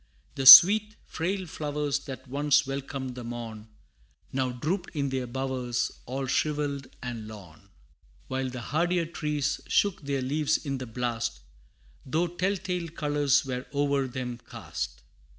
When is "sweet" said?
0.47-0.95